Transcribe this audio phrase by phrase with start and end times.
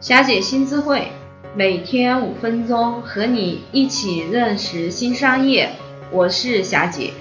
[0.00, 1.12] 霞姐新智慧，
[1.54, 5.72] 每天五分钟，和你一起认识新商业。
[6.10, 7.12] 我是霞姐。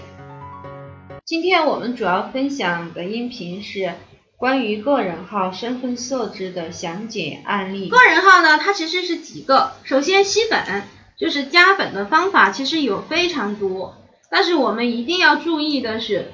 [1.26, 3.96] 今天我们主要分享的音频是
[4.38, 7.90] 关于个人号身份设置的详解案例。
[7.90, 10.84] 个人号呢，它其实是几个，首先吸粉，
[11.20, 13.98] 就是加粉的方法，其实有非常多，
[14.32, 16.32] 但是我们一定要注意的是，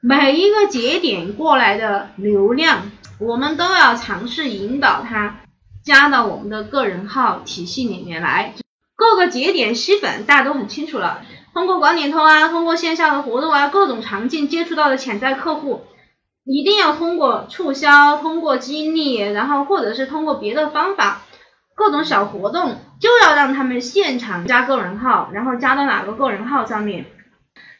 [0.00, 5.40] 每一个节点过来的流量，我们都要尝试引导它
[5.88, 8.52] 加到我们的个人号体系里面来。
[8.94, 11.22] 各个节点吸粉，大家都很清楚了。
[11.54, 15.86] 通过广点通啊，通过线下的活动啊，各种场景接触到的潜在客户，
[16.44, 21.22] 一定要通过促销，通过激励，然后或者是通过别的方法，
[21.74, 27.06] 各种小活动，就要让他们现场加个人号，然后加到哪个个人号上面。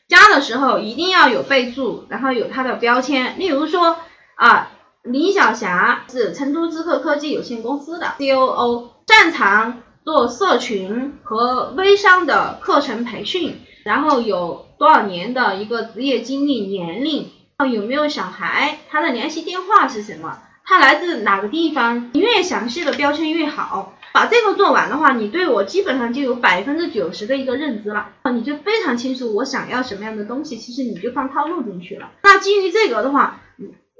[0.08, 3.98] 加的时候一定要有备注，然后有它的标签，例如说
[4.36, 4.70] 啊，
[5.04, 17.30] 李晓霞是成都知客科技有限公司的 COO，擅长做社群和微商的课程培训，然后有多少年的一个职业经历、年龄，
[17.72, 23.94] 有没有小孩，他的联系电话是什么，他来自哪个地方，越详细的标签越好。
[24.12, 32.10] 把这个做完的话，你对我基本上就有百分之九十的一个认知了，你就非常清楚我想要什么样的东西，其实你就放套路进去了。
[32.22, 33.40] 那基于这个的话，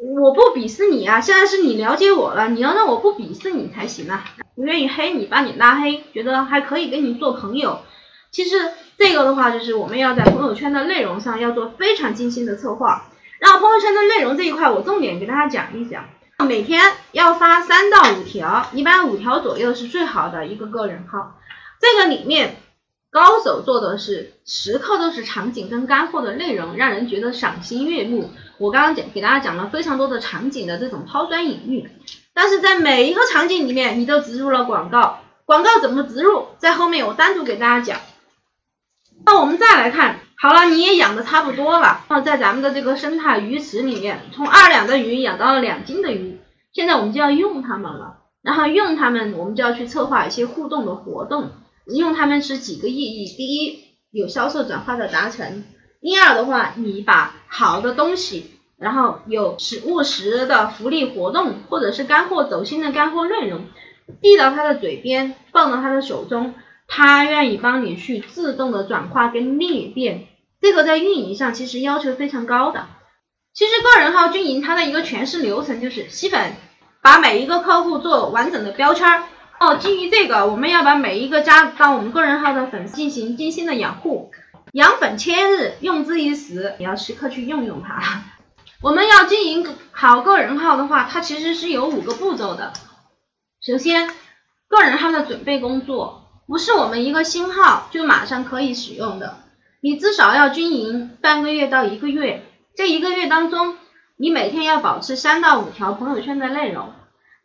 [0.00, 4.24] 我不鄙视你啊，现在是你了解我了，你要让我不鄙视你才行啊。
[4.54, 7.80] 不愿意黑你，把你拉黑，觉得还可以跟你做朋友。
[8.30, 8.56] 其实
[8.96, 13.10] 这个的话，就是我们要在朋友圈的内容上要做非常精心的策划。
[13.40, 16.04] 然后朋友圈的内容这一块，我重点给大家讲一讲。
[16.46, 21.40] 每天要发三到五条，一般五条左右是最好的一个个人号。
[21.80, 22.56] 这个里面
[23.10, 28.30] 高手做的是时刻都是场景跟干货的内容，让人觉得赏心悦目。
[28.58, 31.90] 我刚刚讲给大家讲了非常多的场景的这种抛砖引玉，
[32.34, 35.20] 但是在每一个场景里面，你都植入了广告。
[35.46, 38.00] 广告怎么植入，在后面我单独给大家讲。
[39.24, 40.20] 那我们再来看。
[40.40, 42.04] 好了，你也养的差不多了。
[42.08, 46.38] 那在咱们的这个生态鱼池里面，从二两的鱼养到了两斤的鱼，
[46.72, 48.18] 现在我们就要用它们了。
[48.42, 51.50] 然后用它们，我们就要去策划一些互动的活动。
[51.96, 55.62] 用它们是几个意义：第一，有销售转化的达成；
[56.00, 63.64] 第二的话，你把好的东西，然后有实务实的福利活动，或者是干货走心的干货内容，
[64.20, 66.54] 递到他的嘴边，放到他的手中。
[66.90, 70.26] 他愿意帮你去自动的转化跟裂变，
[70.60, 72.86] 这个在运营上其实要求非常高的。
[73.52, 76.52] 其实个人号运营它的一个全式流程就是吸粉，
[77.02, 79.24] 把每一个客户做完整的标签儿。
[79.60, 84.30] 哦，基于这个，我们要把每一个加到我们个人号的粉丝进行精心的养护，
[84.72, 88.22] 养粉千日，用之一时，你要时刻去用用它。
[88.80, 92.72] 我们要经营好个人号的话，它其实是有五个步骤的。
[93.60, 94.08] 首先，
[94.68, 96.24] 个人号的准备工作。
[96.46, 99.36] 不是我们一个新号就马上可以使用的，
[99.82, 102.42] 你至少要经营半个月到一个月，
[102.74, 103.76] 这一个月当中，
[104.16, 106.94] 你每天要保持三到五条朋友圈的内容，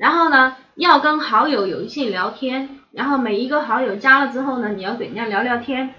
[0.03, 5.95] 然后呢，要跟好友有一些聊天，然后每一个好友加了之后呢，你要跟人家聊聊天。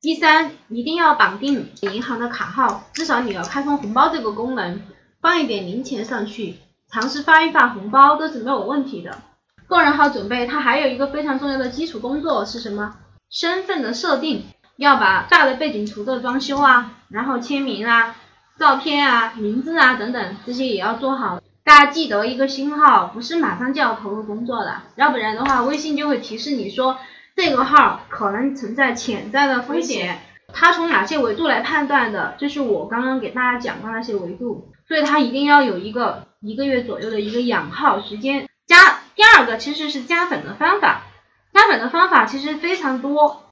[0.00, 4.80] 第三，一定要绑定银行的卡号，至少你要开通红包这个功能，
[5.20, 6.54] 放一点零钱上去，
[6.88, 9.18] 尝试发一发红包都是没有问题的。
[9.66, 12.94] 个人号准备，它还有一个非常重要的基础工作是什么？
[13.28, 14.44] 身份的设定，
[14.76, 18.14] 要把大的背景图的装修啊，然后签名啊、
[18.56, 21.40] 照片啊、名字啊等等这些也要做好。
[21.68, 26.96] 大家记得，一个新号不是马上就要投入工作的，要不然的话，微信就会提示你说
[27.36, 30.18] 这个号可能存在潜在的风险。
[30.50, 32.36] 它从哪些维度来判断的？
[32.38, 38.48] 就是我刚刚给大家讲的那些维度，所以它一定要有一个一个月左右的一个养号时间。
[38.66, 41.02] 加第二个其实是加粉的方法，
[41.52, 43.50] 加粉的方法其实非常多，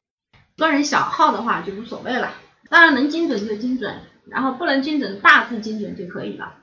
[0.57, 2.33] 个人小号的话就无所谓了，
[2.71, 3.95] 当然能精准就精准，
[4.31, 6.55] 然后不能精准大致精准就可以了。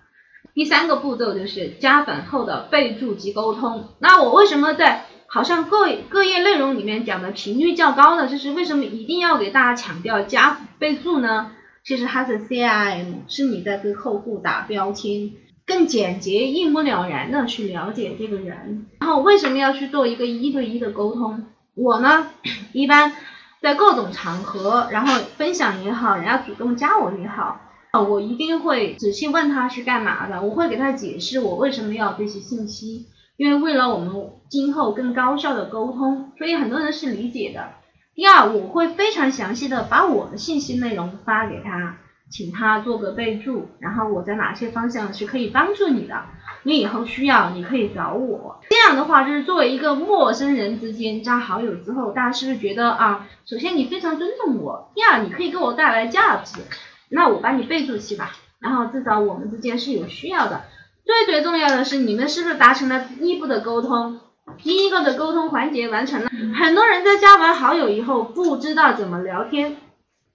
[0.53, 3.89] 第三个步骤就是加粉后的备注及沟通。
[3.99, 11.51] 那我为什么在好像各各页内容里面讲的频率较高的，就是为什么一定要给大家强调加备注呢？
[11.83, 15.31] 其实它是 CRM，是你在给客户打标签。
[15.65, 21.45] 更简洁、一目了然的去了解这个人，然后为什么要去做一个一对一的沟通？
[21.73, 22.27] 我呢，
[22.73, 23.13] 一般
[23.61, 27.61] 在各种场合，然后分享也好，人家主动加我也好，
[27.93, 33.05] 啊我一定会仔细问他是干嘛的，我会给他解释我为什么要这些信息，
[33.37, 37.69] 因为为了我们今后更高效的沟通，所以很多人是理解的。
[38.15, 41.97] 第二，我会非常详细的把我的信息内容发给他。
[42.31, 46.23] 请他做个备注，然后我在哪些方向是可以帮助你的？
[46.63, 48.59] 你以后需要你可以找我。
[48.71, 56.61] 这样的话，就是作为一个陌生人之间加好友之后，大家是不是觉得啊，首先你非常尊重我，第二你可以给我带来价值，
[57.09, 60.63] 那我把你备注起吧，然后至少我们之间是有需要的。
[61.05, 64.19] 最最重要的是，你们是不是达成了第一步的沟通？
[64.57, 66.29] 第一个的沟通环节完成了。
[66.55, 69.77] 很多人在加完好友以后不知道怎么聊天，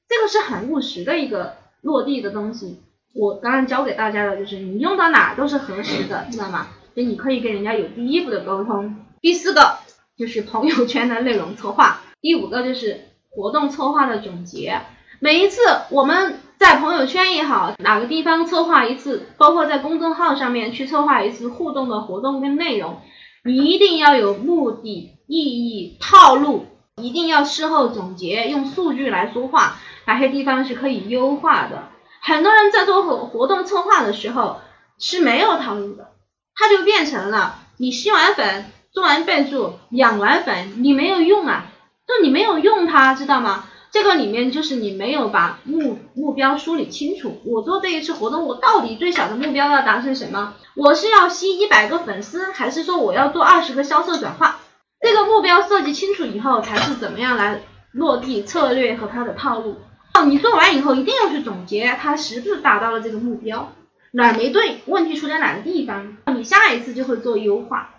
[0.08, 2.82] 这个是很务实的一个落地的东西。
[3.14, 6.68] 我刚刚教给大家的就是你用到哪都是合适的，知道吗？
[6.94, 8.96] 所以你可以跟人家有第一步的沟通。
[9.20, 9.78] 第四个
[10.16, 13.00] 就是朋友圈的内容策划，第五个就是
[13.30, 14.80] 活动策划的总结。
[15.20, 15.60] 每一次
[15.90, 23.00] 我们在朋友圈也好，哪个地方策划一次，包括在公众号上面去策划一次互动的活动跟内容，
[23.44, 26.66] 你一定要有目的、意义、套路，
[26.96, 31.90] 一定要事后总结，用数据来说话，哪些地方是可以优化的。
[32.20, 34.58] 很多人在做活活动策划的时候
[34.98, 36.08] 是没有套路的，
[36.56, 41.66] 它就变成了你吸完粉、做完备注、养完粉，你没有用啊，
[42.08, 43.64] 就你没有用它，知道吗？
[43.98, 47.40] 这个里面就是你没有把目目标梳理清楚。
[47.44, 50.54] 我做这一次活动，我到底最小的目标要达成什么？
[50.76, 54.60] 我是要吸一百个粉丝，还是说我要做二十个销售转化？
[55.00, 59.78] 这个目标设计清楚以后，才是怎么样来落地策略和它的套路。
[60.14, 63.72] 哦你做完以后一定要去总结，它是不是达到了这个目标，
[64.12, 67.97] 哪没对，问题出在哪个地方，你下一次就会做优化。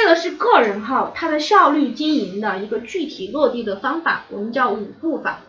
[0.00, 5.40] 这个是个人号它的效率经营的一个具体落地的方法，我们叫五步法。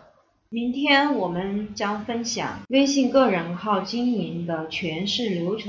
[0.50, 5.68] 明天我们将分享微信个人号经营的全市流程。